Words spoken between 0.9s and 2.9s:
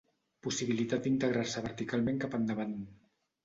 d'integrar-se verticalment cap endavant.